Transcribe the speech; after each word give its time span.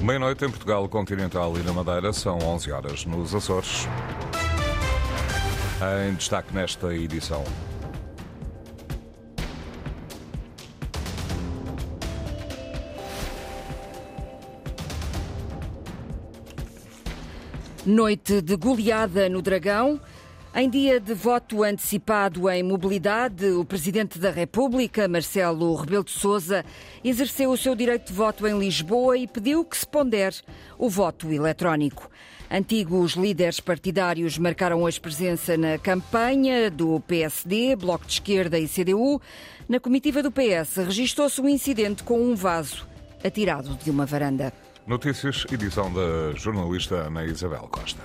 Meia-noite 0.00 0.44
em 0.44 0.50
Portugal 0.50 0.86
Continental 0.88 1.56
e 1.58 1.62
na 1.62 1.72
Madeira 1.72 2.12
são 2.12 2.38
11 2.38 2.70
horas 2.70 3.04
nos 3.06 3.34
Açores. 3.34 3.88
Em 6.06 6.14
destaque 6.14 6.54
nesta 6.54 6.94
edição. 6.94 7.42
Noite 17.86 18.42
de 18.42 18.56
goleada 18.56 19.28
no 19.28 19.40
Dragão. 19.40 19.98
Em 20.54 20.70
dia 20.70 20.98
de 20.98 21.12
voto 21.12 21.62
antecipado 21.62 22.48
em 22.48 22.62
mobilidade, 22.62 23.46
o 23.50 23.64
Presidente 23.64 24.18
da 24.18 24.30
República, 24.30 25.06
Marcelo 25.06 25.74
Rebelo 25.74 26.04
de 26.04 26.12
Sousa, 26.12 26.64
exerceu 27.04 27.50
o 27.50 27.56
seu 27.56 27.74
direito 27.74 28.06
de 28.06 28.12
voto 28.14 28.46
em 28.46 28.58
Lisboa 28.58 29.18
e 29.18 29.26
pediu 29.26 29.64
que 29.64 29.76
se 29.76 29.86
pondere 29.86 30.36
o 30.78 30.88
voto 30.88 31.30
eletrónico. 31.30 32.10
Antigos 32.50 33.12
líderes 33.12 33.60
partidários 33.60 34.38
marcaram 34.38 34.82
hoje 34.82 35.00
presença 35.00 35.56
na 35.56 35.78
campanha 35.78 36.70
do 36.70 37.00
PSD, 37.00 37.76
Bloco 37.76 38.06
de 38.06 38.12
Esquerda 38.14 38.58
e 38.58 38.68
CDU. 38.68 39.20
Na 39.68 39.80
comitiva 39.80 40.22
do 40.22 40.30
PS 40.30 40.76
registrou-se 40.76 41.40
um 41.40 41.48
incidente 41.48 42.02
com 42.02 42.18
um 42.20 42.34
vaso 42.34 42.86
atirado 43.22 43.76
de 43.76 43.90
uma 43.90 44.06
varanda. 44.06 44.52
Notícias, 44.86 45.44
edição 45.50 45.92
da 45.92 46.32
jornalista 46.34 46.94
Ana 46.94 47.24
Isabel 47.24 47.68
Costa. 47.68 48.00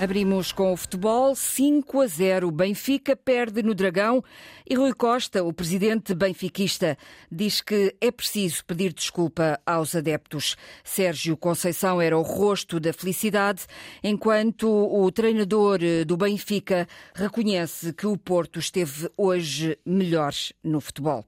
Abrimos 0.00 0.50
com 0.50 0.72
o 0.72 0.76
futebol 0.78 1.34
5 1.34 2.00
a 2.00 2.06
0. 2.06 2.50
Benfica 2.50 3.14
perde 3.14 3.62
no 3.62 3.74
Dragão 3.74 4.24
e 4.66 4.74
Rui 4.74 4.94
Costa, 4.94 5.44
o 5.44 5.52
presidente 5.52 6.14
benfiquista, 6.14 6.96
diz 7.30 7.60
que 7.60 7.94
é 8.00 8.10
preciso 8.10 8.64
pedir 8.64 8.94
desculpa 8.94 9.60
aos 9.66 9.94
adeptos. 9.94 10.56
Sérgio 10.82 11.36
Conceição 11.36 12.00
era 12.00 12.16
o 12.16 12.22
rosto 12.22 12.80
da 12.80 12.94
felicidade, 12.94 13.66
enquanto 14.02 14.70
o 14.70 15.12
treinador 15.12 15.80
do 16.06 16.16
Benfica 16.16 16.88
reconhece 17.14 17.92
que 17.92 18.06
o 18.06 18.16
Porto 18.16 18.58
esteve 18.58 19.10
hoje 19.18 19.78
melhor 19.84 20.32
no 20.64 20.80
futebol. 20.80 21.26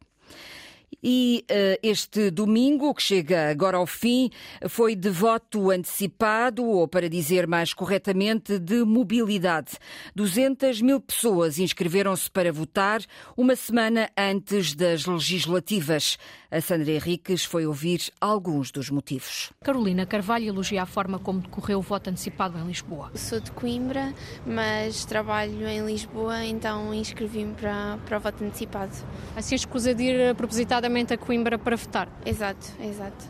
E 1.03 1.45
uh, 1.51 1.79
este 1.83 2.31
domingo, 2.31 2.95
que 2.95 3.03
chega 3.03 3.51
agora 3.51 3.77
ao 3.77 3.87
fim, 3.87 4.31
foi 4.69 4.95
de 4.95 5.11
voto 5.11 5.73
antecipado, 5.73 6.65
ou 6.65 6.87
para 6.87 7.09
dizer 7.09 7.45
mais 7.45 7.75
corretamente, 7.75 8.57
de 8.57 8.85
mobilidade. 8.85 9.73
200 10.15 10.81
mil 10.81 11.01
pessoas 11.01 11.59
inscreveram-se 11.59 12.31
para 12.31 12.53
votar 12.53 13.01
uma 13.37 13.57
semana 13.57 14.09
antes 14.17 14.77
das 14.77 15.05
legislativas. 15.05 16.17
A 16.53 16.61
Sandra 16.61 16.93
Henriques 16.93 17.45
foi 17.45 17.67
ouvir 17.67 18.13
alguns 18.21 18.71
dos 18.71 18.89
motivos. 18.89 19.51
Carolina 19.65 20.07
Carvalho 20.07 20.47
elogia 20.47 20.83
a 20.83 20.87
forma 20.87 21.19
como 21.19 21.41
decorreu 21.41 21.81
o 21.81 21.83
voto 21.83 22.11
antecipado 22.11 22.57
em 22.59 22.67
Lisboa. 22.67 23.11
Sou 23.17 23.41
de 23.41 23.51
Coimbra, 23.51 24.15
mas 24.47 25.05
trabalho 25.05 25.67
em 25.67 25.85
Lisboa, 25.85 26.45
então 26.45 26.95
inscrevi-me 26.95 27.55
para, 27.55 27.99
para 28.07 28.19
o 28.19 28.21
voto 28.21 28.45
antecipado. 28.45 28.93
Assim 29.35 29.57
escusa 29.57 29.95
de 29.95 30.05
ir 30.05 30.35
propositadamente 30.37 30.92
a 31.13 31.17
Coimbra 31.17 31.59
para 31.59 31.77
votar? 31.77 32.09
Exato, 32.25 32.69
exato. 32.81 33.25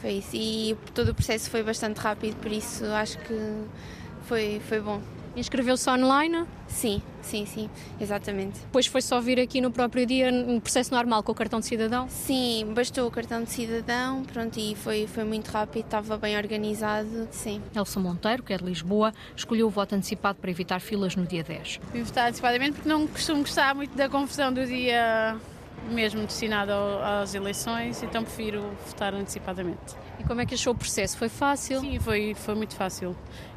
Foi 0.00 0.12
isso. 0.12 0.30
E 0.34 0.76
todo 0.94 1.10
o 1.10 1.14
processo 1.14 1.50
foi 1.50 1.62
bastante 1.62 1.98
rápido, 1.98 2.36
por 2.36 2.52
isso 2.52 2.84
acho 2.86 3.18
que 3.18 3.64
foi, 4.26 4.60
foi 4.68 4.80
bom. 4.80 5.00
Inscreveu-se 5.36 5.88
online? 5.88 6.44
Sim, 6.66 7.00
sim, 7.22 7.46
sim, 7.46 7.70
exatamente. 8.00 8.58
Depois 8.60 8.86
foi 8.86 9.00
só 9.00 9.20
vir 9.20 9.38
aqui 9.38 9.60
no 9.60 9.70
próprio 9.70 10.04
dia, 10.04 10.32
no 10.32 10.60
processo 10.60 10.92
normal, 10.92 11.22
com 11.22 11.30
o 11.30 11.34
cartão 11.34 11.60
de 11.60 11.66
cidadão? 11.66 12.08
Sim, 12.08 12.72
bastou 12.74 13.06
o 13.06 13.10
cartão 13.10 13.44
de 13.44 13.50
cidadão, 13.50 14.24
pronto, 14.24 14.58
e 14.58 14.74
foi, 14.74 15.06
foi 15.06 15.22
muito 15.22 15.48
rápido, 15.48 15.84
estava 15.84 16.18
bem 16.18 16.36
organizado, 16.36 17.28
sim. 17.30 17.62
Elsa 17.74 18.00
Monteiro, 18.00 18.42
que 18.42 18.52
é 18.52 18.56
de 18.56 18.64
Lisboa, 18.64 19.14
escolheu 19.36 19.68
o 19.68 19.70
voto 19.70 19.94
antecipado 19.94 20.38
para 20.40 20.50
evitar 20.50 20.80
filas 20.80 21.14
no 21.14 21.24
dia 21.24 21.44
10. 21.44 21.80
Vim 21.92 22.02
votar 22.02 22.26
antecipadamente 22.28 22.72
porque 22.72 22.88
não 22.88 23.06
costumo 23.06 23.42
gostar 23.42 23.74
muito 23.76 23.96
da 23.96 24.08
confusão 24.08 24.52
do 24.52 24.66
dia 24.66 25.36
mesmo 25.90 26.24
destinado 26.26 26.72
às 27.02 27.34
eleições, 27.34 28.02
então 28.02 28.22
prefiro 28.22 28.62
votar 28.86 29.14
antecipadamente. 29.14 29.96
E 30.18 30.24
como 30.24 30.40
é 30.40 30.46
que 30.46 30.54
achou 30.54 30.72
o 30.72 30.76
processo? 30.76 31.16
Foi 31.16 31.28
fácil? 31.28 31.80
Sim, 31.80 31.98
foi, 31.98 32.34
foi 32.34 32.54
muito 32.54 32.74
fácil. 32.74 33.16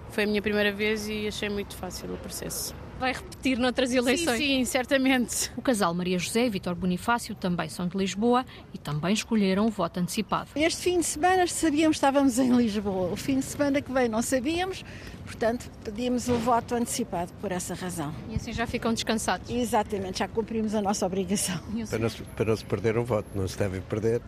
Foi 0.09 0.24
a 0.26 0.28
minha 0.28 0.42
primeira 0.42 0.72
vez 0.72 1.08
e 1.08 1.28
achei 1.28 1.50
muito 1.50 1.76
fácil 1.76 2.14
o 2.14 2.18
processo. 2.18 2.76
Vai 3.01 3.13
repetir 3.13 3.57
noutras 3.57 3.91
eleições? 3.91 4.38
Sim, 4.38 4.57
sim, 4.59 4.66
certamente. 4.66 5.51
O 5.57 5.62
casal 5.62 5.91
Maria 5.91 6.19
José 6.19 6.45
e 6.45 6.50
Vitor 6.51 6.75
Bonifácio 6.75 7.34
também 7.34 7.67
são 7.67 7.88
de 7.88 7.97
Lisboa 7.97 8.45
e 8.72 8.78
também 8.78 9.12
escolheram 9.12 9.66
o 9.66 9.72
voto 9.72 10.00
antecipado. 10.00 10.51
Este 10.56 10.84
fim 10.84 11.00
de 11.00 11.06
semana 11.07 11.47
sabíamos 11.47 11.95
que 11.95 11.97
estávamos 11.97 12.38
em 12.38 12.56
Lisboa. 12.56 13.12
O 13.12 13.16
fim 13.16 13.39
de 13.39 13.45
semana 13.45 13.81
que 13.81 13.91
vem 13.91 14.07
não 14.07 14.22
sabíamos, 14.22 14.85
portanto 15.25 15.67
pedimos 15.84 16.28
o 16.28 16.35
voto 16.35 16.75
antecipado 16.75 17.34
por 17.41 17.51
essa 17.51 17.73
razão. 17.73 18.13
E 18.29 18.35
assim 18.35 18.53
já 18.53 18.67
ficam 18.67 18.94
descansados? 18.94 19.50
Exatamente, 19.50 20.19
já 20.19 20.28
cumprimos 20.28 20.75
a 20.75 20.81
nossa 20.81 21.03
obrigação. 21.03 21.59
Para 21.89 21.97
não, 21.97 22.09
para 22.35 22.45
não 22.45 22.56
se 22.56 22.66
perder 22.66 23.00
um 23.00 23.03
voto, 23.03 23.28
não 23.33 23.47
se 23.47 23.57
deve 23.57 23.81
perder. 23.81 24.22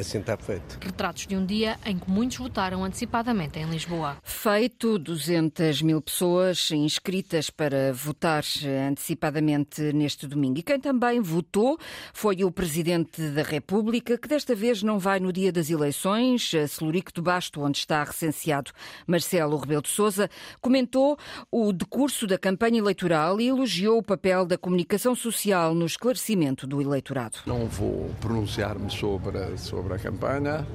Assim 0.00 0.20
está 0.20 0.34
feito. 0.36 0.78
Retratos 0.82 1.26
de 1.26 1.36
um 1.36 1.44
dia 1.44 1.78
em 1.84 1.98
que 1.98 2.10
muitos 2.10 2.38
votaram 2.38 2.82
antecipadamente 2.82 3.58
em 3.58 3.66
Lisboa. 3.66 4.16
Feito, 4.22 4.98
200 4.98 5.82
mil 5.82 6.00
pessoas 6.00 6.70
inscritas 6.70 7.50
para 7.50 7.92
votar 7.92 8.42
antecipadamente 8.88 9.92
neste 9.92 10.26
domingo. 10.26 10.58
E 10.58 10.62
quem 10.62 10.80
também 10.80 11.20
votou 11.20 11.78
foi 12.14 12.42
o 12.42 12.50
Presidente 12.50 13.20
da 13.30 13.42
República, 13.42 14.16
que 14.16 14.26
desta 14.26 14.54
vez 14.54 14.82
não 14.82 14.98
vai 14.98 15.20
no 15.20 15.30
dia 15.30 15.52
das 15.52 15.68
eleições, 15.68 16.54
a 16.54 16.66
Celurico 16.66 17.12
de 17.12 17.20
Basto, 17.20 17.60
onde 17.60 17.76
está 17.76 18.02
recenseado 18.02 18.72
Marcelo 19.06 19.58
Rebelo 19.58 19.82
de 19.82 19.90
Sousa, 19.90 20.30
comentou 20.62 21.18
o 21.50 21.72
decurso 21.72 22.26
da 22.26 22.38
campanha 22.38 22.78
eleitoral 22.78 23.38
e 23.38 23.48
elogiou 23.48 23.98
o 23.98 24.02
papel 24.02 24.46
da 24.46 24.56
comunicação 24.56 25.14
social 25.14 25.74
no 25.74 25.84
esclarecimento 25.84 26.66
do 26.66 26.80
eleitorado. 26.80 27.38
Não 27.44 27.66
vou 27.66 28.10
pronunciar-me 28.20 28.90
sobre, 28.90 29.58
sobre 29.58 29.89
a 29.94 29.98
campanha, 29.98 30.66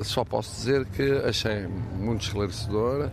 só 0.00 0.24
posso 0.24 0.54
dizer 0.54 0.84
que 0.86 1.10
achei 1.26 1.66
muito 1.66 2.22
esclarecedora, 2.22 3.12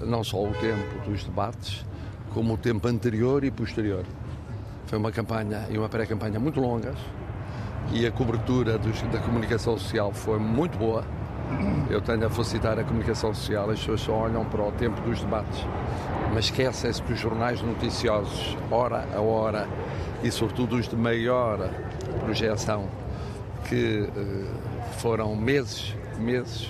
não 0.00 0.22
só 0.22 0.42
o 0.42 0.52
tempo 0.54 1.08
dos 1.08 1.24
debates, 1.24 1.84
como 2.32 2.54
o 2.54 2.56
tempo 2.56 2.86
anterior 2.88 3.44
e 3.44 3.50
posterior. 3.50 4.04
Foi 4.86 4.98
uma 4.98 5.12
campanha 5.12 5.66
e 5.70 5.78
uma 5.78 5.88
pré-campanha 5.88 6.38
muito 6.38 6.60
longas 6.60 6.96
e 7.90 8.06
a 8.06 8.12
cobertura 8.12 8.78
dos, 8.78 9.00
da 9.02 9.18
comunicação 9.18 9.76
social 9.76 10.12
foi 10.12 10.38
muito 10.38 10.78
boa. 10.78 11.04
Eu 11.90 12.00
tenho 12.00 12.26
a 12.26 12.30
felicitar 12.30 12.78
a 12.78 12.84
comunicação 12.84 13.34
social, 13.34 13.70
as 13.70 13.78
pessoas 13.80 14.00
só 14.00 14.12
olham 14.12 14.44
para 14.44 14.62
o 14.62 14.72
tempo 14.72 15.00
dos 15.02 15.20
debates, 15.20 15.66
mas 16.32 16.46
esquecem-se 16.46 17.02
que 17.02 17.12
os 17.12 17.20
jornais 17.20 17.60
noticiosos, 17.60 18.56
hora 18.70 19.06
a 19.14 19.20
hora, 19.20 19.68
e 20.22 20.30
sobretudo 20.30 20.76
os 20.76 20.88
de 20.88 20.96
maior 20.96 21.68
projeção, 22.24 22.88
que 23.68 24.08
foram 24.98 25.34
meses, 25.36 25.94
meses 26.18 26.68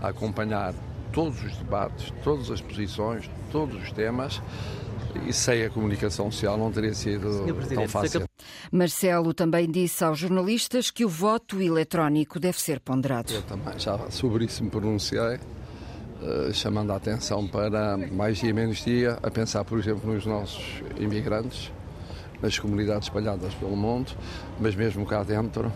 a 0.00 0.08
acompanhar 0.08 0.74
todos 1.12 1.42
os 1.42 1.56
debates, 1.56 2.12
todas 2.22 2.50
as 2.50 2.60
posições, 2.60 3.30
todos 3.50 3.82
os 3.82 3.92
temas, 3.92 4.40
e 5.26 5.32
sem 5.32 5.64
a 5.64 5.70
comunicação 5.70 6.30
social 6.30 6.56
não 6.56 6.70
teria 6.70 6.94
sido 6.94 7.44
tão 7.74 7.88
fácil. 7.88 8.24
Marcelo 8.70 9.34
também 9.34 9.68
disse 9.68 10.04
aos 10.04 10.18
jornalistas 10.18 10.90
que 10.90 11.04
o 11.04 11.08
voto 11.08 11.60
eletrónico 11.60 12.38
deve 12.38 12.60
ser 12.60 12.78
ponderado. 12.78 13.32
Eu 13.32 13.42
também 13.42 13.76
já 13.76 13.98
sobre 14.10 14.44
isso 14.44 14.62
me 14.62 14.70
pronunciei, 14.70 15.40
chamando 16.52 16.92
a 16.92 16.96
atenção 16.96 17.46
para 17.48 17.96
mais 17.96 18.38
dia 18.38 18.54
menos 18.54 18.84
dia, 18.84 19.18
a 19.20 19.30
pensar, 19.30 19.64
por 19.64 19.78
exemplo, 19.80 20.14
nos 20.14 20.24
nossos 20.24 20.64
imigrantes, 20.96 21.72
nas 22.40 22.56
comunidades 22.58 23.08
espalhadas 23.08 23.52
pelo 23.54 23.76
mundo, 23.76 24.12
mas 24.60 24.76
mesmo 24.76 25.04
cá 25.04 25.24
dentro, 25.24 25.72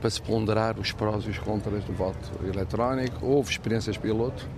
para 0.00 0.10
se 0.10 0.20
ponderar 0.22 0.78
os 0.78 0.92
prós 0.92 1.24
e 1.24 1.30
os 1.30 1.38
contras 1.38 1.84
do 1.84 1.92
voto 1.92 2.30
eletrónico. 2.44 3.24
Houve 3.24 3.50
experiências 3.50 3.96
piloto. 3.96 4.48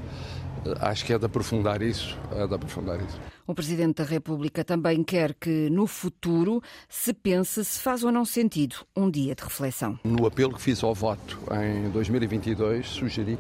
Acho 0.81 1.05
que 1.05 1.13
é 1.13 1.19
de 1.19 1.25
aprofundar 1.25 1.81
isso, 1.83 2.19
é 2.33 2.47
de 2.47 2.55
aprofundar 2.55 3.01
isso. 3.01 3.19
O 3.47 3.55
Presidente 3.55 4.03
da 4.03 4.05
República 4.05 4.65
também 4.65 5.03
quer 5.03 5.33
que 5.35 5.71
no 5.71 5.87
futuro 5.87 6.61
se 6.89 7.15
pense 7.15 7.65
se 7.65 7.81
faz 7.81 8.05
ou 8.05 8.13
não 8.13 8.25
sentido 8.25 8.77
um 8.95 9.11
dia 9.11 9.35
de 9.35 9.43
reflexão. 9.43 9.99
No 10.05 10.27
apelo 10.27 10.55
que 10.55 10.61
fiz 10.61 10.83
ao 10.83 10.95
voto 10.95 11.39
em 11.53 11.89
2022, 11.91 12.87
sugeri 12.87 13.39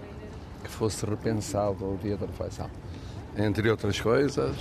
que 0.62 0.70
fosse 0.70 1.04
repensado 1.04 1.84
o 1.84 1.98
dia 2.02 2.16
da 2.16 2.26
reflexão. 2.26 2.70
Entre 3.36 3.68
outras 3.68 4.00
coisas, 4.00 4.56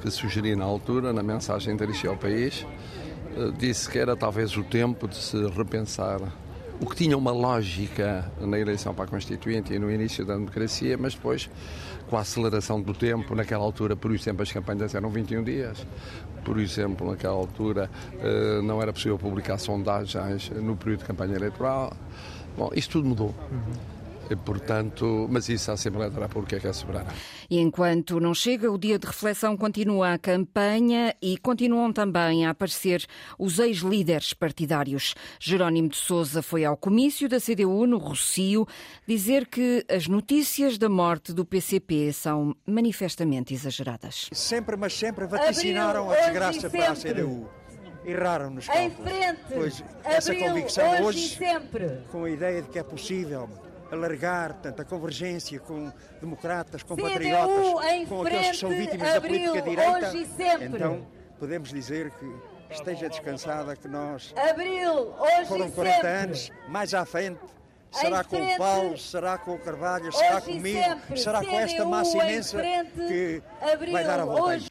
que 0.00 0.10
sugeri 0.10 0.56
na 0.56 0.64
altura, 0.64 1.12
na 1.12 1.22
mensagem 1.22 1.76
dirigida 1.76 2.10
ao 2.10 2.16
país, 2.16 2.64
disse 3.58 3.90
que 3.90 3.98
era 3.98 4.16
talvez 4.16 4.56
o 4.56 4.64
tempo 4.64 5.06
de 5.06 5.16
se 5.16 5.36
repensar 5.48 6.20
o 6.80 6.86
que 6.86 6.96
tinha 6.96 7.16
uma 7.16 7.32
lógica 7.32 8.30
na 8.40 8.58
eleição 8.58 8.94
para 8.94 9.04
a 9.04 9.08
Constituinte 9.08 9.74
e 9.74 9.78
no 9.78 9.90
início 9.90 10.24
da 10.24 10.34
democracia, 10.34 10.96
mas 10.96 11.14
depois, 11.14 11.50
com 12.08 12.16
a 12.16 12.20
aceleração 12.20 12.80
do 12.80 12.94
tempo, 12.94 13.34
naquela 13.34 13.64
altura, 13.64 13.96
por 13.96 14.12
exemplo, 14.12 14.42
as 14.42 14.52
campanhas 14.52 14.94
eram 14.94 15.10
21 15.10 15.42
dias, 15.42 15.86
por 16.44 16.58
exemplo, 16.58 17.10
naquela 17.10 17.34
altura 17.34 17.90
eh, 18.20 18.60
não 18.62 18.80
era 18.80 18.92
possível 18.92 19.18
publicar 19.18 19.58
sondagens 19.58 20.50
no 20.50 20.76
período 20.76 21.00
de 21.00 21.06
campanha 21.06 21.34
eleitoral. 21.34 21.92
Bom, 22.56 22.70
isto 22.74 22.92
tudo 22.92 23.08
mudou. 23.08 23.34
Uhum. 23.50 23.97
Portanto, 24.36 25.26
mas 25.30 25.48
isso 25.48 25.70
a 25.70 25.74
Assembleia 25.74 26.10
da 26.10 26.20
República 26.20 26.56
é 26.56 26.60
que 26.60 26.66
é 26.66 26.72
soberana. 26.72 27.12
E 27.50 27.58
enquanto 27.58 28.20
não 28.20 28.34
chega, 28.34 28.70
o 28.70 28.78
dia 28.78 28.98
de 28.98 29.06
reflexão 29.06 29.56
continua 29.56 30.14
a 30.14 30.18
campanha 30.18 31.14
e 31.20 31.36
continuam 31.38 31.92
também 31.92 32.46
a 32.46 32.50
aparecer 32.50 33.04
os 33.38 33.58
ex-líderes 33.58 34.32
partidários. 34.32 35.14
Jerónimo 35.40 35.88
de 35.88 35.96
Sousa 35.96 36.42
foi 36.42 36.64
ao 36.64 36.76
comício 36.76 37.28
da 37.28 37.40
CDU 37.40 37.86
no 37.86 37.98
Rocio 37.98 38.66
dizer 39.06 39.46
que 39.46 39.84
as 39.88 40.06
notícias 40.06 40.78
da 40.78 40.88
morte 40.88 41.32
do 41.32 41.44
PCP 41.44 42.12
são 42.12 42.54
manifestamente 42.66 43.54
exageradas. 43.54 44.28
Sempre, 44.32 44.76
mas 44.76 44.92
sempre 44.92 45.26
vaticinaram 45.26 46.10
a 46.10 46.16
desgraça 46.16 46.70
para 46.70 46.92
a 46.92 46.94
CDU 46.94 47.48
erraram 48.04 48.50
nos 48.50 48.66
cálculos. 48.66 48.92
Em 48.92 49.20
frente, 49.20 49.40
pois 49.52 49.84
essa 50.04 50.32
Abril, 50.32 50.48
convicção 50.48 50.90
hoje, 50.92 51.02
hoje, 51.02 51.18
e 51.18 51.28
sempre. 51.36 52.02
com 52.10 52.24
a 52.24 52.30
ideia 52.30 52.62
de 52.62 52.68
que 52.68 52.78
é 52.78 52.82
possível 52.82 53.48
alargar 53.90 54.54
portanto, 54.54 54.80
a 54.80 54.84
convergência 54.84 55.58
com 55.60 55.92
democratas, 56.20 56.82
com 56.82 56.94
CDU 56.94 57.08
patriotas, 57.08 58.08
com 58.08 58.22
aqueles 58.22 58.50
que 58.50 58.56
são 58.56 58.70
vítimas 58.70 59.12
da 59.12 59.20
política 59.20 59.62
direita, 59.62 60.12
e 60.14 60.64
então 60.64 61.06
podemos 61.38 61.70
dizer 61.70 62.10
que 62.12 62.26
esteja 62.70 63.08
descansada 63.08 63.74
que 63.76 63.88
nós 63.88 64.34
Abril, 64.36 65.14
hoje 65.18 65.48
foram 65.48 65.68
e 65.68 65.72
40 65.72 65.94
sempre. 65.94 66.08
anos, 66.08 66.50
mais 66.68 66.92
à 66.94 67.04
frente, 67.04 67.40
será 67.90 68.24
com 68.24 68.36
o 68.36 68.56
Paulo, 68.58 68.98
será 68.98 69.38
com 69.38 69.54
o 69.54 69.58
Carvalho, 69.58 70.12
será 70.12 70.36
hoje 70.36 70.46
comigo, 70.46 70.78
sempre. 70.78 71.16
será 71.16 71.44
com 71.44 71.58
esta 71.58 71.82
CDU 71.82 71.88
massa 71.88 72.16
imensa 72.18 72.58
frente, 72.58 72.92
que 72.92 73.42
Abril, 73.60 73.92
vai 73.92 74.04
dar 74.04 74.20
a 74.20 74.24
volta. 74.24 74.42
hoje 74.42 74.68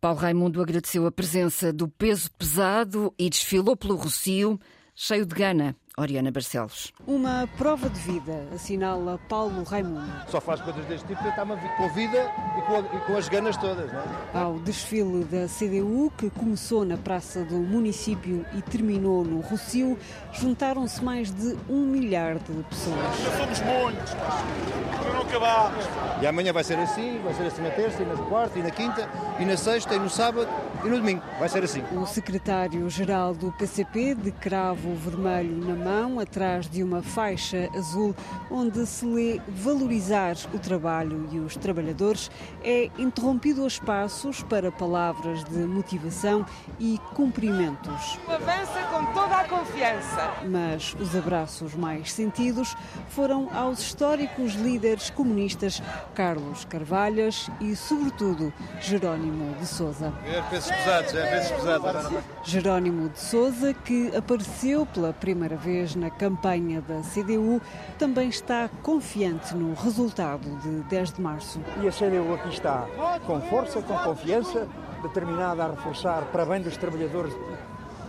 Paulo 0.00 0.18
Raimundo 0.18 0.60
agradeceu 0.60 1.06
a 1.06 1.12
presença 1.12 1.72
do 1.72 1.88
peso 1.88 2.30
pesado 2.32 3.14
e 3.18 3.30
desfilou 3.30 3.76
pelo 3.76 3.96
Rocio, 3.96 4.58
cheio 4.94 5.24
de 5.24 5.34
gana. 5.34 5.74
Oriana 5.98 6.30
Barcelos. 6.30 6.92
Uma 7.06 7.48
prova 7.56 7.88
de 7.88 7.98
vida, 7.98 8.46
assinala 8.54 9.18
Paulo 9.30 9.62
Raimundo. 9.62 10.12
Só 10.28 10.42
faz 10.42 10.60
coisas 10.60 10.84
deste 10.84 11.06
tipo 11.06 11.26
está 11.26 11.46
com 11.46 11.88
vida 11.88 12.30
e 12.58 12.62
com, 12.66 12.80
e 12.80 13.00
com, 13.06 13.16
as 13.16 13.30
ganas 13.30 13.56
todas. 13.56 13.90
Não 13.90 14.00
é? 14.00 14.04
Ao 14.34 14.58
desfile 14.58 15.24
da 15.24 15.46
CDU, 15.48 16.12
que 16.18 16.28
começou 16.28 16.84
na 16.84 16.98
Praça 16.98 17.42
do 17.46 17.54
Município 17.54 18.44
e 18.52 18.60
terminou 18.60 19.24
no 19.24 19.40
Rocio, 19.40 19.98
juntaram-se 20.34 21.02
mais 21.02 21.30
de 21.30 21.56
um 21.66 21.86
milhar 21.86 22.34
de 22.40 22.62
pessoas. 22.64 22.98
Já 23.24 23.38
somos 23.38 23.60
muitos, 23.60 24.12
para 24.12 25.14
não 25.14 25.22
acabar. 25.22 25.72
E 26.20 26.26
amanhã 26.26 26.52
vai 26.52 26.62
ser 26.62 26.78
assim, 26.78 27.18
vai 27.24 27.32
ser 27.32 27.44
assim 27.44 27.62
na 27.62 27.70
terça, 27.70 28.02
e 28.02 28.06
na 28.06 28.16
quarta, 28.16 28.58
e 28.58 28.62
na 28.62 28.70
quinta, 28.70 29.08
e 29.40 29.46
na 29.46 29.56
sexta, 29.56 29.94
e 29.94 29.98
no 29.98 30.10
sábado, 30.10 30.46
e 30.84 30.88
no 30.88 30.98
domingo. 30.98 31.22
Vai 31.38 31.48
ser 31.48 31.64
assim. 31.64 31.82
O 31.92 32.04
secretário-geral 32.04 33.32
do 33.32 33.50
PCP, 33.52 34.14
de 34.14 34.30
cravo 34.30 34.94
vermelho 34.94 35.56
na 35.66 35.85
mão, 35.86 36.18
atrás 36.18 36.68
de 36.68 36.82
uma 36.82 37.00
faixa 37.00 37.70
azul, 37.76 38.12
onde 38.50 38.84
se 38.86 39.06
lê 39.06 39.40
valorizar 39.46 40.34
o 40.52 40.58
trabalho 40.58 41.28
e 41.30 41.38
os 41.38 41.56
trabalhadores, 41.56 42.28
é 42.64 42.90
interrompido 42.98 43.62
aos 43.62 43.78
passos 43.78 44.42
para 44.42 44.72
palavras 44.72 45.44
de 45.44 45.58
motivação 45.58 46.44
e 46.80 46.98
cumprimentos. 47.14 48.18
Avança 48.26 48.82
com 48.90 49.04
toda 49.12 49.36
a 49.36 49.44
confiança. 49.44 50.34
Mas 50.44 50.96
os 50.98 51.14
abraços 51.14 51.76
mais 51.76 52.12
sentidos 52.12 52.74
foram 53.10 53.48
aos 53.54 53.78
históricos 53.78 54.54
líderes 54.54 55.10
comunistas 55.10 55.80
Carlos 56.16 56.64
Carvalhas 56.64 57.48
e, 57.60 57.76
sobretudo, 57.76 58.52
Jerónimo 58.80 59.54
de 59.54 59.66
Sousa. 59.66 60.12
É 60.24 60.42
pesos 60.50 60.72
pesados, 60.72 61.14
é 61.14 61.30
pesos 61.30 61.52
pesados. 61.52 62.24
Jerónimo 62.42 63.08
de 63.08 63.20
Sousa, 63.20 63.72
que 63.72 64.10
apareceu 64.16 64.84
pela 64.86 65.12
primeira 65.12 65.56
vez 65.56 65.75
na 65.96 66.10
campanha 66.10 66.80
da 66.80 67.00
CDU, 67.00 67.60
também 67.98 68.28
está 68.28 68.68
confiante 68.82 69.54
no 69.54 69.74
resultado 69.74 70.48
de 70.62 70.82
10 70.88 71.12
de 71.12 71.20
março. 71.20 71.60
E 71.82 71.88
a 71.88 71.92
CDU 71.92 72.34
aqui 72.34 72.48
está 72.48 72.86
com 73.26 73.40
força, 73.42 73.82
com 73.82 73.96
confiança, 73.98 74.66
determinada 75.02 75.64
a 75.64 75.70
reforçar 75.70 76.22
para 76.26 76.44
bem 76.44 76.62
dos 76.62 76.76
trabalhadores 76.76 77.34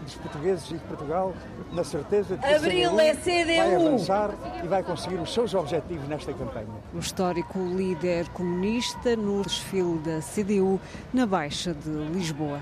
dos 0.08 0.16
portugueses 0.16 0.72
e 0.72 0.74
de 0.76 0.80
Portugal, 0.86 1.34
na 1.74 1.84
certeza 1.84 2.38
de 2.38 2.42
que 2.42 2.54
Abril 2.54 2.98
a 2.98 3.04
é 3.04 3.14
CDU, 3.14 3.24
CDU. 3.24 3.58
vai 3.58 3.76
avançar 3.76 4.30
e 4.64 4.68
vai 4.68 4.84
conseguir 4.84 5.16
os 5.16 5.34
seus 5.34 5.54
objetivos 5.54 6.08
nesta 6.08 6.34
campanha. 6.34 6.68
O 6.94 7.00
histórico 7.00 7.60
líder 7.60 8.28
comunista 8.30 9.16
no 9.18 9.42
desfile 9.44 10.00
da 10.00 10.20
CDU 10.22 10.80
na 11.14 11.26
Baixa 11.26 11.74
de 11.74 11.90
Lisboa. 11.90 12.60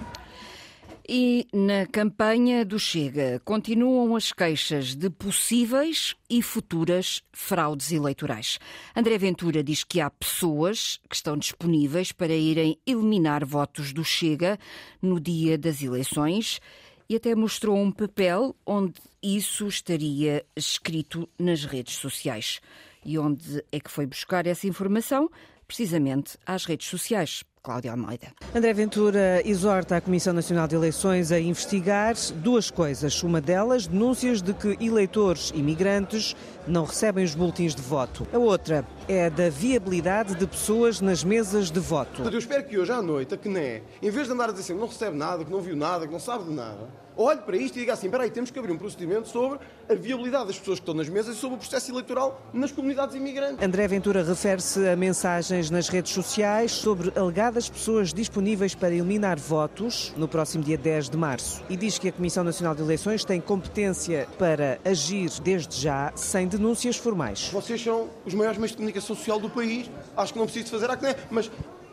E 1.08 1.46
na 1.54 1.86
campanha 1.86 2.66
do 2.66 2.80
Chega 2.80 3.40
continuam 3.46 4.16
as 4.16 4.32
queixas 4.34 4.96
de 4.96 5.08
possíveis 5.08 6.16
e 6.28 6.42
futuras 6.42 7.22
fraudes 7.32 7.92
eleitorais. 7.92 8.58
André 8.96 9.16
Ventura 9.20 9.64
diz 9.64 9.84
que 9.84 10.02
há 10.02 10.10
pessoas 10.10 11.00
que 11.08 11.16
estão 11.16 11.38
disponíveis 11.38 12.12
para 12.12 12.34
irem 12.34 12.80
eliminar 12.88 13.46
votos 13.46 13.94
do 13.94 14.04
Chega 14.04 14.58
no 15.00 15.20
dia 15.20 15.60
das 15.60 15.84
eleições 15.84 16.60
e 17.08 17.16
até 17.16 17.36
mostrou 17.36 17.78
um 17.78 17.92
papel 17.92 18.56
onde 18.66 18.96
isso 19.22 19.68
estaria 19.68 20.44
escrito 20.56 21.30
nas 21.38 21.66
redes 21.66 21.98
sociais. 21.98 22.60
E 23.06 23.20
onde 23.20 23.64
é 23.72 23.80
que 23.80 23.92
foi 23.92 24.08
buscar 24.08 24.48
essa 24.48 24.66
informação? 24.66 25.30
Precisamente 25.68 26.36
às 26.48 26.66
redes 26.66 26.88
sociais. 26.88 27.44
Cláudia 27.66 27.92
Almeida. 27.92 28.28
André 28.54 28.72
Ventura 28.74 29.42
exorta 29.44 29.98
a 29.98 30.02
Comissão 30.02 30.32
Nacional 30.32 30.68
de 30.68 30.76
Eleições 30.76 31.32
a 31.32 31.40
investigar 31.40 32.14
duas 32.36 32.70
coisas. 32.70 33.24
Uma 33.24 33.42
delas, 33.42 33.88
denúncias 33.88 34.40
de 34.40 34.54
que 34.54 34.78
eleitores 34.80 35.52
imigrantes 35.56 36.36
não 36.68 36.86
recebem 36.86 37.24
os 37.24 37.36
boletins 37.36 37.76
de 37.76 37.82
voto. 37.82 38.28
A 38.34 38.38
outra 38.38 38.86
é 39.08 39.30
da 39.30 39.50
viabilidade 39.50 40.36
de 40.36 40.48
pessoas 40.48 41.02
nas 41.02 41.24
mesas 41.24 41.70
de 41.72 41.80
voto. 41.80 42.24
Eu 42.24 42.40
espero 42.40 42.64
que 42.64 42.78
hoje 42.78 42.92
à 42.92 43.02
noite 43.02 43.34
a 43.34 43.38
CNE, 43.38 43.84
em 44.02 44.10
vez 44.10 44.28
de 44.28 44.34
andar 44.34 44.50
a 44.50 44.52
dizer 44.52 44.74
assim, 44.74 44.80
não 44.80 44.88
recebe 44.88 45.16
nada, 45.16 45.44
que 45.44 45.52
não 45.52 45.62
viu 45.62 45.76
nada, 45.76 46.06
que 46.06 46.12
não 46.12 46.20
sabe 46.20 46.46
de 46.46 46.52
nada, 46.52 46.90
olhe 47.18 47.42
para 47.42 47.58
isto 47.58 47.78
e 47.78 47.80
diga 47.80 47.94
assim: 47.94 48.08
espera 48.08 48.24
aí, 48.24 48.30
temos 48.30 48.52
que 48.52 48.60
abrir 48.60 48.72
um 48.72 48.78
procedimento 48.78 49.28
sobre 49.28 49.60
a 49.90 49.94
viabilidade 49.94 50.48
das 50.48 50.60
pessoas 50.60 50.80
que 50.80 50.84
estão 50.84 50.96
nas 50.96 51.10
mesas 51.10 51.36
e 51.36 51.40
sobre 51.40 51.56
o 51.56 51.60
processo 51.60 51.92
eleitoral 51.92 52.42
nas 52.54 52.72
comunidades 52.72 53.16
imigrantes. 53.16 53.64
André 53.64 53.88
Ventura 53.88 54.24
refere-se 54.24 54.88
a 54.88 54.96
mensagens 54.96 55.70
nas 55.70 55.88
redes 55.90 56.12
sociais 56.12 56.72
sobre 56.72 57.12
alegadas 57.18 57.70
pessoas 57.70 58.14
disponíveis 58.14 58.76
para 58.76 58.94
eliminar 58.94 59.38
votos 59.40 60.14
no 60.18 60.28
próximo 60.28 60.64
dia 60.64 60.78
10 60.78 61.10
de 61.10 61.18
março 61.18 61.64
e 61.70 61.78
diz 61.78 61.98
que 61.98 62.10
a 62.10 62.12
Comissão 62.12 62.44
Nacional 62.44 62.76
de 62.76 62.82
Eleições 62.82 63.24
tem 63.24 63.40
competência 63.40 64.28
para 64.38 64.80
agir 64.84 65.30
desde 65.42 65.80
já 65.80 66.12
sem 66.16 66.48
denúncias 66.58 66.98
formais. 66.98 67.50
Vocês 67.50 67.82
são 67.82 68.10
os 68.26 68.34
maiores 68.34 68.58
meios 68.58 68.72
de 68.72 68.78
comunicação 68.78 69.16
social 69.16 69.40
do 69.40 69.50
país. 69.50 69.90
Acho 70.16 70.34
que 70.34 70.40
não 70.40 70.46
preciso 70.46 70.72
fazer 70.72 70.90
a 70.90 70.98
CNE, 70.98 71.16
mas, 71.30 71.52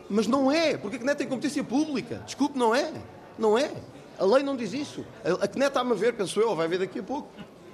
mas 0.09 0.27
não 0.27 0.51
é, 0.51 0.77
porque 0.77 0.97
a 0.97 0.99
CNE 0.99 1.15
tem 1.15 1.27
competência 1.27 1.63
pública. 1.63 2.21
Desculpe, 2.25 2.57
não 2.57 2.73
é. 2.73 2.91
Não 3.37 3.57
é. 3.57 3.71
A 4.19 4.25
lei 4.25 4.43
não 4.43 4.55
diz 4.55 4.73
isso. 4.73 5.05
A 5.23 5.47
CNE 5.47 5.65
está-me 5.65 5.91
a 5.91 5.95
ver, 5.95 6.13
penso 6.13 6.39
eu, 6.39 6.55
vai 6.55 6.67
ver 6.67 6.79
daqui 6.79 6.99
a 6.99 7.03
pouco. 7.03 7.29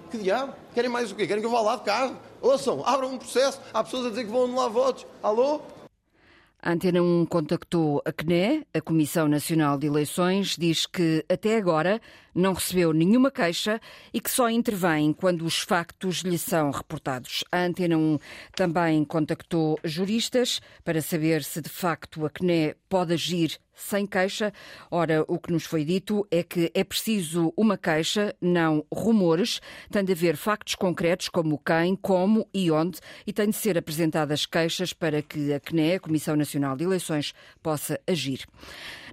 Que 0.09 0.17
diabo? 0.17 0.53
Querem 0.73 0.89
mais 0.89 1.11
o 1.11 1.15
quê? 1.15 1.27
Querem 1.27 1.41
que 1.41 1.47
eu 1.47 1.51
vá 1.51 1.61
lá 1.61 1.75
de 1.75 1.83
carro? 1.83 2.15
Ouçam, 2.41 2.83
abram 2.85 3.13
um 3.13 3.17
processo. 3.17 3.61
Há 3.73 3.83
pessoas 3.83 4.07
a 4.07 4.09
dizer 4.09 4.25
que 4.25 4.31
vão 4.31 4.45
anular 4.45 4.69
votos. 4.69 5.05
Alô? 5.21 5.61
A 6.61 6.73
Antena 6.73 7.01
1 7.01 7.25
contactou 7.27 8.01
a 8.03 8.11
CNE, 8.11 8.67
a 8.73 8.81
Comissão 8.81 9.29
Nacional 9.29 9.77
de 9.77 9.87
Eleições, 9.87 10.57
diz 10.57 10.85
que 10.85 11.23
até 11.29 11.55
agora 11.55 12.01
não 12.39 12.53
recebeu 12.53 12.93
nenhuma 12.93 13.29
queixa 13.29 13.81
e 14.13 14.19
que 14.19 14.31
só 14.31 14.49
intervém 14.49 15.11
quando 15.11 15.45
os 15.45 15.59
factos 15.59 16.19
lhe 16.19 16.37
são 16.37 16.71
reportados. 16.71 17.43
A 17.51 17.59
Antena 17.59 17.97
1 17.97 18.17
também 18.55 19.03
contactou 19.03 19.77
juristas 19.83 20.61
para 20.83 21.01
saber 21.01 21.43
se 21.43 21.61
de 21.61 21.69
facto 21.69 22.25
a 22.25 22.29
CNE 22.29 22.75
pode 22.87 23.13
agir 23.13 23.59
sem 23.79 24.05
queixa. 24.05 24.53
Ora, 24.91 25.23
o 25.27 25.39
que 25.39 25.51
nos 25.51 25.63
foi 25.63 25.83
dito 25.85 26.27
é 26.29 26.43
que 26.43 26.71
é 26.73 26.83
preciso 26.83 27.53
uma 27.55 27.77
queixa, 27.77 28.35
não 28.41 28.85
rumores. 28.91 29.61
Tem 29.89 30.03
de 30.03 30.11
haver 30.11 30.35
factos 30.35 30.75
concretos 30.75 31.29
como 31.29 31.57
quem, 31.57 31.95
como 31.95 32.47
e 32.53 32.69
onde 32.71 32.99
e 33.25 33.33
têm 33.33 33.49
de 33.49 33.55
ser 33.55 33.77
apresentadas 33.77 34.45
queixas 34.45 34.93
para 34.93 35.21
que 35.21 35.53
a 35.53 35.59
CNE, 35.59 35.95
a 35.95 35.99
Comissão 35.99 36.35
Nacional 36.35 36.75
de 36.75 36.83
Eleições, 36.83 37.33
possa 37.61 37.99
agir. 38.07 38.45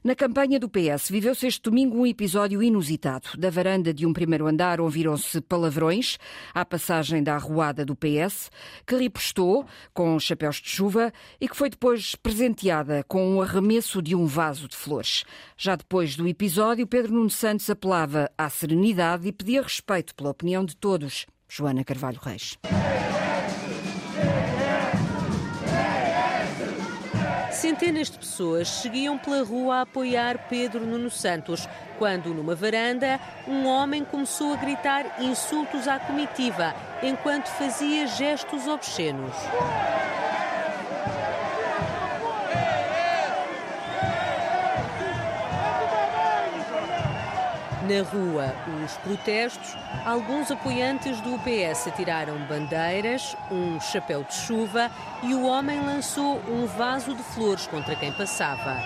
Na 0.04 0.14
campanha 0.14 0.60
do 0.60 0.68
PS, 0.68 1.10
viveu-se 1.10 1.46
este 1.46 1.62
domingo 1.62 1.98
um 1.98 2.06
episódio 2.06 2.62
inusitado. 2.62 3.15
Da 3.38 3.50
varanda 3.50 3.92
de 3.92 4.06
um 4.06 4.12
primeiro 4.12 4.46
andar 4.46 4.80
ouviram-se 4.80 5.40
palavrões 5.40 6.18
à 6.54 6.64
passagem 6.64 7.22
da 7.22 7.34
arruada 7.34 7.84
do 7.84 7.96
PS, 7.96 8.50
que 8.86 8.96
ripostou 8.96 9.66
com 9.94 10.18
chapéus 10.18 10.56
de 10.56 10.68
chuva 10.68 11.12
e 11.40 11.48
que 11.48 11.56
foi 11.56 11.70
depois 11.70 12.14
presenteada 12.14 13.04
com 13.08 13.36
um 13.36 13.40
arremesso 13.40 14.02
de 14.02 14.14
um 14.14 14.26
vaso 14.26 14.68
de 14.68 14.76
flores. 14.76 15.24
Já 15.56 15.76
depois 15.76 16.16
do 16.16 16.26
episódio, 16.28 16.86
Pedro 16.86 17.12
Nuno 17.12 17.30
Santos 17.30 17.68
apelava 17.70 18.30
à 18.36 18.48
serenidade 18.48 19.28
e 19.28 19.32
pedia 19.32 19.62
respeito 19.62 20.14
pela 20.14 20.30
opinião 20.30 20.64
de 20.64 20.76
todos 20.76 21.26
Joana 21.48 21.84
Carvalho 21.84 22.18
Reis. 22.20 22.58
Centenas 27.66 28.08
de 28.08 28.18
pessoas 28.18 28.68
seguiam 28.68 29.18
pela 29.18 29.42
rua 29.42 29.78
a 29.78 29.80
apoiar 29.80 30.46
Pedro 30.48 30.86
Nuno 30.86 31.10
Santos, 31.10 31.68
quando, 31.98 32.32
numa 32.32 32.54
varanda, 32.54 33.18
um 33.44 33.66
homem 33.66 34.04
começou 34.04 34.54
a 34.54 34.56
gritar 34.56 35.20
insultos 35.20 35.88
à 35.88 35.98
comitiva, 35.98 36.72
enquanto 37.02 37.48
fazia 37.48 38.06
gestos 38.06 38.68
obscenos. 38.68 39.34
Na 47.86 48.02
rua, 48.02 48.52
os 48.84 48.96
protestos, 48.96 49.76
alguns 50.04 50.50
apoiantes 50.50 51.20
do 51.20 51.38
PS 51.38 51.86
atiraram 51.86 52.36
bandeiras, 52.48 53.36
um 53.48 53.78
chapéu 53.78 54.24
de 54.24 54.34
chuva 54.34 54.90
e 55.22 55.32
o 55.34 55.44
homem 55.44 55.80
lançou 55.80 56.42
um 56.48 56.66
vaso 56.66 57.14
de 57.14 57.22
flores 57.22 57.68
contra 57.68 57.94
quem 57.94 58.10
passava. 58.12 58.76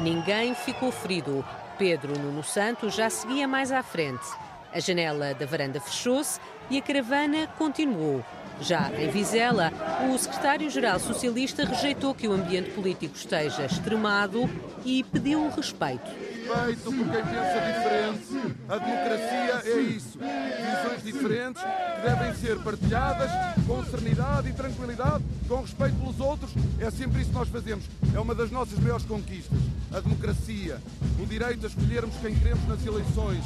Ninguém 0.00 0.52
ficou 0.56 0.90
ferido. 0.90 1.44
Pedro 1.78 2.18
Nuno 2.18 2.42
Santos 2.42 2.92
já 2.92 3.08
seguia 3.08 3.46
mais 3.46 3.70
à 3.70 3.84
frente. 3.84 4.26
A 4.72 4.80
janela 4.80 5.32
da 5.32 5.46
varanda 5.46 5.80
fechou-se 5.80 6.40
e 6.68 6.76
a 6.76 6.82
caravana 6.82 7.46
continuou. 7.56 8.24
Já 8.60 8.90
em 8.98 9.10
Vizela, 9.10 9.72
o 10.12 10.18
secretário-geral 10.18 10.98
socialista 10.98 11.64
rejeitou 11.64 12.14
que 12.14 12.26
o 12.26 12.32
ambiente 12.32 12.70
político 12.70 13.16
esteja 13.16 13.66
extremado 13.66 14.48
e 14.84 15.04
pediu 15.04 15.48
respeito 15.50 16.26
respeito 16.46 16.82
por 16.82 16.92
quem 16.92 17.24
pensa 17.24 17.60
diferente. 17.60 18.56
A 18.68 18.78
democracia 18.78 19.62
é 19.64 19.80
isso. 19.80 20.18
Visões 20.18 21.02
diferentes 21.02 21.62
que 21.62 22.08
devem 22.08 22.34
ser 22.34 22.58
partilhadas 22.60 23.30
com 23.66 23.84
serenidade 23.84 24.48
e 24.48 24.52
tranquilidade, 24.52 25.24
com 25.48 25.60
respeito 25.60 25.96
pelos 25.96 26.20
outros. 26.20 26.50
É 26.78 26.90
sempre 26.90 27.22
isso 27.22 27.30
que 27.30 27.36
nós 27.36 27.48
fazemos. 27.48 27.84
É 28.14 28.20
uma 28.20 28.34
das 28.34 28.50
nossas 28.50 28.78
maiores 28.78 29.04
conquistas. 29.04 29.58
A 29.92 30.00
democracia, 30.00 30.78
o 31.20 31.26
direito 31.26 31.64
a 31.64 31.68
escolhermos 31.68 32.14
quem 32.20 32.34
queremos 32.34 32.66
nas 32.68 32.84
eleições 32.84 33.44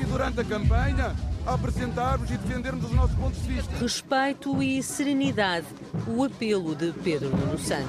e 0.00 0.04
durante 0.04 0.40
a 0.40 0.44
campanha 0.44 1.14
apresentarmos 1.54 2.30
e 2.30 2.36
defendermos 2.36 2.84
os 2.84 2.92
nossos 2.92 3.16
pontos 3.16 3.42
de 3.42 3.54
vista. 3.54 3.76
Respeito 3.76 4.62
e 4.62 4.82
serenidade. 4.82 5.66
O 6.06 6.24
apelo 6.24 6.74
de 6.74 6.92
Pedro 6.92 7.30
Nuno 7.30 7.58
Santos. 7.58 7.88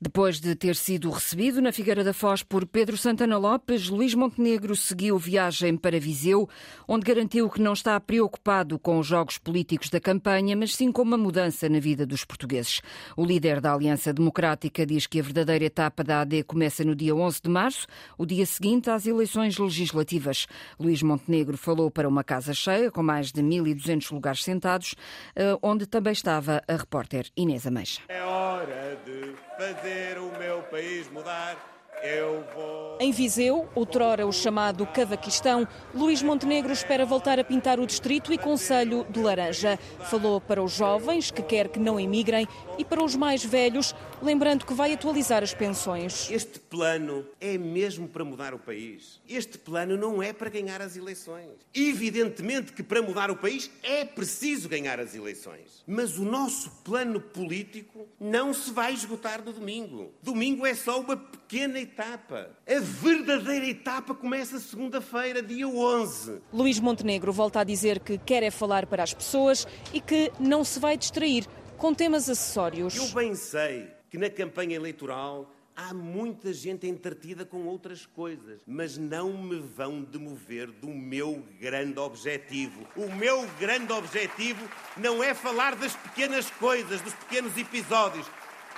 Depois 0.00 0.38
de 0.38 0.54
ter 0.54 0.76
sido 0.76 1.10
recebido 1.10 1.60
na 1.60 1.72
Figueira 1.72 2.04
da 2.04 2.12
Foz 2.12 2.44
por 2.44 2.64
Pedro 2.64 2.96
Santana 2.96 3.36
Lopes, 3.36 3.88
Luís 3.88 4.14
Montenegro 4.14 4.76
seguiu 4.76 5.18
viagem 5.18 5.76
para 5.76 5.98
Viseu, 5.98 6.48
onde 6.86 7.04
garantiu 7.04 7.50
que 7.50 7.60
não 7.60 7.72
está 7.72 7.98
preocupado 7.98 8.78
com 8.78 9.00
os 9.00 9.08
jogos 9.08 9.38
políticos 9.38 9.90
da 9.90 9.98
campanha, 9.98 10.56
mas 10.56 10.76
sim 10.76 10.92
com 10.92 11.02
uma 11.02 11.18
mudança 11.18 11.68
na 11.68 11.80
vida 11.80 12.06
dos 12.06 12.24
portugueses. 12.24 12.80
O 13.16 13.24
líder 13.24 13.60
da 13.60 13.74
Aliança 13.74 14.12
Democrática 14.12 14.86
diz 14.86 15.04
que 15.04 15.18
a 15.18 15.22
verdadeira 15.22 15.64
etapa 15.64 16.04
da 16.04 16.20
AD 16.20 16.44
começa 16.44 16.84
no 16.84 16.94
dia 16.94 17.16
11 17.16 17.40
de 17.42 17.50
março, 17.50 17.88
o 18.16 18.24
dia 18.24 18.46
seguinte 18.46 18.88
às 18.88 19.04
eleições 19.04 19.58
legislativas. 19.58 20.46
Luís 20.78 21.02
Montenegro 21.02 21.56
falou 21.56 21.90
para 21.90 22.08
uma 22.08 22.22
casa 22.22 22.54
cheia, 22.54 22.88
com 22.88 23.02
mais 23.02 23.32
de 23.32 23.42
1.200 23.42 24.12
lugares 24.12 24.44
sentados, 24.44 24.94
eh, 25.34 25.58
onde 25.60 25.86
também 25.86 26.12
estava 26.12 26.62
a 26.68 26.76
repórter 26.76 27.26
Inês 27.36 27.66
Ameixa. 27.66 28.00
É 28.08 28.22
hora 28.22 28.96
de 29.04 29.17
fazer 29.58 30.16
o 30.18 30.38
meu 30.38 30.62
país 30.62 31.10
mudar. 31.10 31.56
Eu 32.00 32.44
vou. 32.54 32.96
Em 33.00 33.10
Viseu, 33.10 33.68
outrora 33.74 34.24
o 34.24 34.32
chamado 34.32 34.86
Cavaquistão, 34.86 35.66
Luís 35.92 36.22
Montenegro 36.22 36.72
espera 36.72 37.04
voltar 37.04 37.40
a 37.40 37.44
pintar 37.44 37.80
o 37.80 37.86
distrito 37.86 38.32
e 38.32 38.38
Conselho 38.38 39.04
de 39.10 39.20
Laranja. 39.20 39.76
Falou 40.04 40.40
para 40.40 40.62
os 40.62 40.70
jovens, 40.70 41.32
que 41.32 41.42
quer 41.42 41.66
que 41.66 41.80
não 41.80 41.98
emigrem, 41.98 42.46
e 42.78 42.84
para 42.84 43.02
os 43.02 43.16
mais 43.16 43.44
velhos, 43.44 43.96
lembrando 44.22 44.64
que 44.64 44.74
vai 44.74 44.92
atualizar 44.92 45.42
as 45.42 45.54
pensões. 45.54 46.30
Este 46.30 46.58
plano 46.58 47.26
é 47.40 47.56
mesmo 47.56 48.08
para 48.08 48.24
mudar 48.24 48.54
o 48.54 48.58
país. 48.58 49.20
Este 49.28 49.58
plano 49.58 49.96
não 49.96 50.22
é 50.22 50.32
para 50.32 50.50
ganhar 50.50 50.80
as 50.80 50.96
eleições. 50.96 51.50
Evidentemente 51.74 52.72
que 52.72 52.82
para 52.82 53.02
mudar 53.02 53.30
o 53.30 53.36
país 53.36 53.70
é 53.82 54.04
preciso 54.04 54.68
ganhar 54.68 54.98
as 55.00 55.14
eleições. 55.14 55.82
Mas 55.86 56.18
o 56.18 56.24
nosso 56.24 56.70
plano 56.82 57.20
político 57.20 58.08
não 58.20 58.52
se 58.52 58.70
vai 58.72 58.92
esgotar 58.92 59.44
no 59.44 59.52
domingo. 59.52 60.12
Domingo 60.22 60.66
é 60.66 60.74
só 60.74 61.00
uma 61.00 61.16
pequena 61.16 61.78
etapa. 61.78 62.50
A 62.66 62.80
verdadeira 62.80 63.66
etapa 63.66 64.14
começa 64.14 64.58
segunda-feira, 64.58 65.42
dia 65.42 65.68
11. 65.68 66.40
Luís 66.52 66.80
Montenegro 66.80 67.32
volta 67.32 67.60
a 67.60 67.64
dizer 67.64 68.00
que 68.00 68.18
quer 68.18 68.42
é 68.42 68.50
falar 68.50 68.86
para 68.86 69.02
as 69.02 69.14
pessoas 69.14 69.66
e 69.92 70.00
que 70.00 70.32
não 70.38 70.64
se 70.64 70.78
vai 70.78 70.96
distrair 70.96 71.46
com 71.76 71.94
temas 71.94 72.28
acessórios. 72.28 72.96
Eu 72.96 73.08
bem 73.08 73.34
sei 73.34 73.97
que 74.10 74.18
na 74.18 74.30
campanha 74.30 74.76
eleitoral 74.76 75.52
há 75.78 75.94
muita 75.94 76.52
gente 76.52 76.88
entretida 76.88 77.44
com 77.44 77.64
outras 77.66 78.04
coisas, 78.04 78.60
mas 78.66 78.98
não 78.98 79.32
me 79.40 79.60
vão 79.60 80.02
demover 80.02 80.72
do 80.72 80.88
meu 80.88 81.44
grande 81.60 82.00
objetivo. 82.00 82.84
O 82.96 83.08
meu 83.14 83.46
grande 83.60 83.92
objetivo 83.92 84.68
não 84.96 85.22
é 85.22 85.34
falar 85.34 85.76
das 85.76 85.94
pequenas 85.94 86.50
coisas, 86.50 87.00
dos 87.00 87.14
pequenos 87.14 87.56
episódios, 87.56 88.26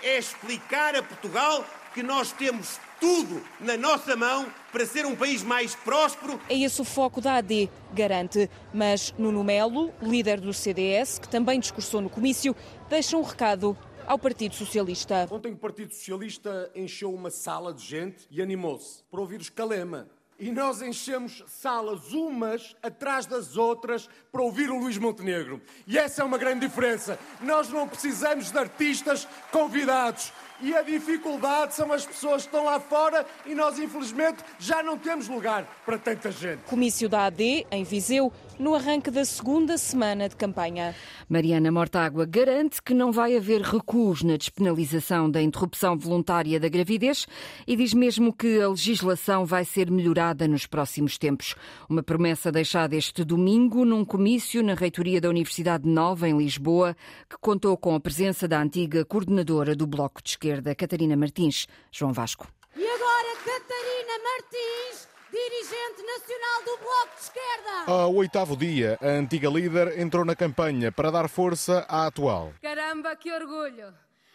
é 0.03 0.19
explicar 0.19 0.95
a 0.95 1.03
Portugal 1.03 1.65
que 1.95 2.03
nós 2.03 2.33
temos 2.33 2.79
tudo 3.01 3.43
na 3.59 3.77
nossa 3.77 4.15
mão 4.15 4.47
para 4.71 4.85
ser 4.85 5.07
um 5.07 5.17
país 5.17 5.43
mais 5.43 5.75
próspero. 5.75 6.39
É 6.49 6.57
esse 6.57 6.81
o 6.83 6.85
foco 6.85 7.21
da 7.21 7.37
AD, 7.37 7.71
garante. 7.93 8.49
Mas 8.73 9.13
Nuno 9.19 9.43
Melo, 9.43 9.93
líder 10.03 10.39
do 10.39 10.53
CDS, 10.53 11.19
que 11.19 11.29
também 11.29 11.59
discursou 11.59 12.01
no 12.01 12.11
comício, 12.11 12.55
deixa 12.89 13.17
um 13.17 13.23
recado 13.23 13.77
ao 14.11 14.19
Partido 14.19 14.57
Socialista. 14.57 15.29
Ontem 15.31 15.53
o 15.53 15.57
Partido 15.57 15.95
Socialista 15.95 16.69
encheu 16.75 17.15
uma 17.15 17.31
sala 17.31 17.73
de 17.73 17.85
gente 17.85 18.27
e 18.29 18.43
animou-se 18.43 19.05
para 19.09 19.21
ouvir 19.21 19.41
os 19.41 19.49
Calema. 19.49 20.09
E 20.37 20.51
nós 20.51 20.83
enchemos 20.83 21.45
salas 21.47 22.13
umas 22.13 22.75
atrás 22.83 23.25
das 23.25 23.57
outras 23.57 24.09
para 24.33 24.43
ouvir 24.43 24.69
o 24.69 24.81
Luís 24.81 24.99
Montenegro. 24.99 25.63
E 25.87 25.97
essa 25.97 26.23
é 26.23 26.25
uma 26.25 26.39
grande 26.39 26.67
diferença. 26.67 27.21
Nós 27.41 27.69
não 27.69 27.87
precisamos 27.87 28.51
de 28.51 28.59
artistas 28.59 29.29
convidados. 29.53 30.33
E 30.63 30.75
a 30.75 30.83
dificuldade 30.83 31.75
são 31.75 31.91
as 31.93 32.05
pessoas 32.05 32.43
que 32.43 32.49
estão 32.49 32.65
lá 32.65 32.79
fora 32.79 33.27
e 33.47 33.55
nós, 33.55 33.79
infelizmente, 33.79 34.45
já 34.59 34.83
não 34.83 34.99
temos 34.99 35.27
lugar 35.27 35.65
para 35.87 35.99
tanta 35.99 36.31
gente. 36.31 36.63
Comício 36.65 37.09
da 37.09 37.25
AD, 37.25 37.67
em 37.71 37.83
Viseu, 37.83 38.33
no 38.59 38.75
arranque 38.75 39.11
da 39.11 39.25
segunda 39.25 39.79
semana 39.79 40.29
de 40.29 40.37
campanha. 40.37 40.95
Mariana 41.27 41.73
Mortágua 41.73 42.27
garante 42.27 42.83
que 42.83 42.93
não 42.93 43.11
vai 43.11 43.35
haver 43.35 43.63
recuos 43.63 44.23
na 44.23 44.37
despenalização 44.37 45.31
da 45.31 45.41
interrupção 45.41 45.97
voluntária 45.97 46.61
da 46.61 46.69
gravidez 46.69 47.27
e 47.67 47.75
diz 47.75 47.95
mesmo 47.95 48.31
que 48.31 48.61
a 48.61 48.69
legislação 48.69 49.47
vai 49.47 49.65
ser 49.65 49.91
melhorada 49.91 50.47
nos 50.47 50.67
próximos 50.67 51.17
tempos. 51.17 51.55
Uma 51.89 52.03
promessa 52.03 52.53
deixada 52.53 52.95
este 52.95 53.25
domingo 53.25 53.85
num 53.87 54.05
comício 54.05 54.63
na 54.63 54.75
reitoria 54.75 55.23
da 55.23 55.31
Universidade 55.31 55.89
Nova, 55.89 56.29
em 56.29 56.37
Lisboa, 56.37 56.95
que 57.31 57.39
contou 57.41 57.77
com 57.79 57.95
a 57.95 58.01
presença 58.01 58.47
da 58.47 58.61
antiga 58.61 59.07
coordenadora 59.07 59.75
do 59.75 59.87
Bloco 59.87 60.23
de 60.23 60.31
Esquerda, 60.31 60.50
Catarina 60.77 61.17
Martins. 61.17 61.67
João 61.91 62.13
Vasco. 62.13 62.47
E 62.77 62.87
agora, 62.87 63.37
Catarina 63.45 64.15
Martins 64.25 65.11
dirigente 65.31 66.03
nacional 66.03 66.65
do 66.65 66.77
Bloco 66.83 67.15
de 67.17 67.23
Esquerda. 67.23 67.93
Ao 67.93 68.15
oitavo 68.15 68.57
dia, 68.57 68.99
a 69.01 69.07
antiga 69.07 69.49
líder 69.49 69.99
entrou 69.99 70.25
na 70.25 70.35
campanha 70.35 70.91
para 70.91 71.11
dar 71.11 71.29
força 71.29 71.87
à 71.89 72.07
atual. 72.07 72.53
Caramba, 72.61 73.15
que 73.15 73.33
orgulho! 73.33 73.95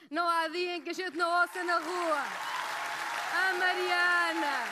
Não 0.10 0.28
há 0.28 0.48
dia 0.48 0.78
em 0.78 0.82
que 0.82 0.92
a 0.92 0.94
gente 0.94 1.18
não 1.18 1.42
ouça 1.42 1.64
na 1.64 1.80
rua. 1.80 2.24
A 3.34 3.54
Mariana, 3.54 4.64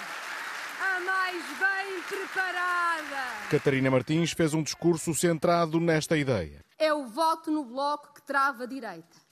a 0.79 0.99
mais 1.01 1.43
bem 1.43 2.01
preparada. 2.07 3.49
Catarina 3.49 3.91
Martins 3.91 4.31
fez 4.31 4.53
um 4.53 4.63
discurso 4.63 5.13
centrado 5.13 5.79
nesta 5.79 6.17
ideia. 6.17 6.63
É 6.77 6.93
o 6.93 7.07
voto 7.07 7.51
no 7.51 7.65
Bloco 7.65 8.13
que 8.13 8.21
trava 8.21 8.63
a 8.63 8.67
direita. 8.67 9.22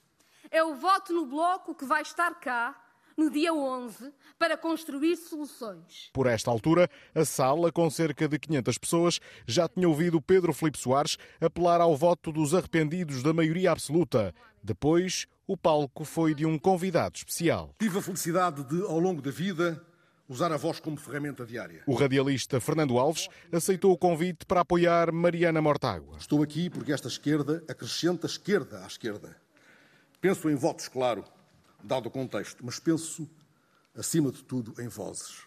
É 0.51 0.61
o 0.61 0.75
voto 0.75 1.13
no 1.13 1.25
Bloco 1.25 1.73
que 1.73 1.85
vai 1.85 2.01
estar 2.01 2.37
cá 2.41 2.75
no 3.15 3.31
dia 3.31 3.53
11 3.53 4.11
para 4.37 4.57
construir 4.57 5.15
soluções. 5.15 6.09
Por 6.11 6.27
esta 6.27 6.51
altura, 6.51 6.89
a 7.15 7.23
sala, 7.23 7.71
com 7.71 7.89
cerca 7.89 8.27
de 8.27 8.37
500 8.37 8.77
pessoas, 8.77 9.19
já 9.47 9.69
tinha 9.69 9.87
ouvido 9.87 10.21
Pedro 10.21 10.51
Filipe 10.51 10.77
Soares 10.77 11.17
apelar 11.39 11.79
ao 11.79 11.95
voto 11.95 12.33
dos 12.33 12.53
arrependidos 12.53 13.23
da 13.23 13.31
maioria 13.31 13.71
absoluta. 13.71 14.35
Depois, 14.61 15.25
o 15.47 15.55
palco 15.55 16.03
foi 16.03 16.35
de 16.35 16.45
um 16.45 16.59
convidado 16.59 17.15
especial. 17.15 17.73
Tive 17.79 17.99
a 17.99 18.01
felicidade 18.01 18.61
de, 18.65 18.81
ao 18.81 18.99
longo 18.99 19.21
da 19.21 19.31
vida, 19.31 19.81
usar 20.27 20.51
a 20.51 20.57
voz 20.57 20.81
como 20.81 20.97
ferramenta 20.97 21.45
diária. 21.45 21.81
O 21.87 21.95
radialista 21.95 22.59
Fernando 22.59 22.99
Alves 22.99 23.29
aceitou 23.53 23.93
o 23.93 23.97
convite 23.97 24.45
para 24.45 24.59
apoiar 24.59 25.13
Mariana 25.13 25.61
Mortágua. 25.61 26.17
Estou 26.17 26.43
aqui 26.43 26.69
porque 26.69 26.91
esta 26.91 27.07
esquerda 27.07 27.63
acrescenta 27.69 28.27
esquerda 28.27 28.83
à 28.83 28.87
esquerda. 28.87 29.33
Penso 30.21 30.47
em 30.51 30.55
votos, 30.55 30.87
claro, 30.87 31.25
dado 31.83 32.05
o 32.05 32.11
contexto, 32.11 32.63
mas 32.63 32.79
penso, 32.79 33.27
acima 33.97 34.31
de 34.31 34.43
tudo, 34.43 34.79
em 34.79 34.87
vozes. 34.87 35.41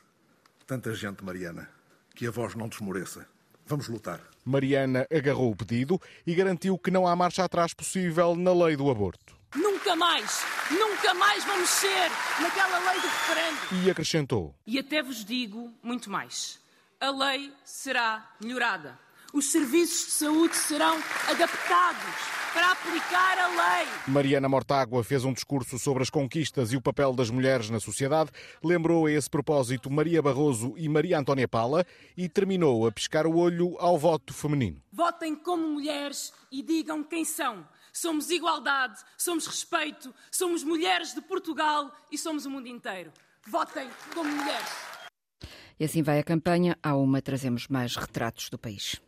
tanta 0.66 0.92
gente, 0.92 1.24
Mariana, 1.24 1.70
que 2.12 2.26
a 2.26 2.30
voz 2.32 2.56
não 2.56 2.68
desmoreça. 2.68 3.24
Vamos 3.66 3.88
lutar. 3.88 4.20
Mariana 4.44 5.06
agarrou 5.14 5.52
o 5.52 5.56
pedido 5.56 6.00
e 6.26 6.34
garantiu 6.34 6.76
que 6.76 6.90
não 6.90 7.06
há 7.06 7.14
marcha 7.14 7.44
atrás 7.44 7.72
possível 7.72 8.34
na 8.34 8.52
lei 8.52 8.76
do 8.76 8.90
aborto. 8.90 9.36
Nunca 9.54 9.94
mais, 9.94 10.42
nunca 10.70 11.14
mais 11.14 11.44
vamos 11.44 11.70
ser 11.70 12.10
naquela 12.42 12.78
lei 12.90 13.00
do 13.00 13.06
referendo. 13.06 13.84
E 13.84 13.90
acrescentou: 13.90 14.54
E 14.66 14.78
até 14.78 15.02
vos 15.02 15.24
digo 15.24 15.72
muito 15.82 16.10
mais. 16.10 16.58
A 17.00 17.10
lei 17.10 17.52
será 17.64 18.28
melhorada. 18.40 18.98
Os 19.34 19.50
serviços 19.50 20.06
de 20.06 20.12
saúde 20.12 20.54
serão 20.54 20.96
adaptados 21.28 22.14
para 22.52 22.70
aplicar 22.70 23.36
a 23.36 23.48
lei. 23.48 23.88
Mariana 24.06 24.48
Mortágua 24.48 25.02
fez 25.02 25.24
um 25.24 25.32
discurso 25.32 25.76
sobre 25.76 26.04
as 26.04 26.08
conquistas 26.08 26.72
e 26.72 26.76
o 26.76 26.80
papel 26.80 27.12
das 27.12 27.30
mulheres 27.30 27.68
na 27.68 27.80
sociedade, 27.80 28.30
lembrou 28.62 29.06
a 29.06 29.10
esse 29.10 29.28
propósito 29.28 29.90
Maria 29.90 30.22
Barroso 30.22 30.72
e 30.76 30.88
Maria 30.88 31.18
Antónia 31.18 31.48
Pala 31.48 31.84
e 32.16 32.28
terminou 32.28 32.86
a 32.86 32.92
piscar 32.92 33.26
o 33.26 33.36
olho 33.36 33.74
ao 33.80 33.98
voto 33.98 34.32
feminino. 34.32 34.80
Votem 34.92 35.34
como 35.34 35.66
mulheres 35.66 36.32
e 36.52 36.62
digam 36.62 37.02
quem 37.02 37.24
são. 37.24 37.66
Somos 37.92 38.30
igualdade, 38.30 39.00
somos 39.18 39.48
respeito, 39.48 40.14
somos 40.30 40.62
mulheres 40.62 41.12
de 41.12 41.20
Portugal 41.20 41.90
e 42.08 42.16
somos 42.16 42.46
o 42.46 42.50
mundo 42.50 42.68
inteiro. 42.68 43.10
Votem 43.48 43.90
como 44.14 44.30
mulheres. 44.30 44.94
E 45.80 45.84
assim 45.84 46.04
vai 46.04 46.20
a 46.20 46.22
campanha. 46.22 46.78
À 46.80 46.94
uma 46.94 47.20
trazemos 47.20 47.66
mais 47.66 47.96
retratos 47.96 48.48
do 48.48 48.56
país. 48.56 49.02